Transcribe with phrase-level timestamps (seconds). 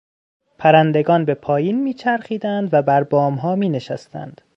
[0.57, 4.41] پرندگان به پایین میچرخیدند و بر بامها مینشستند.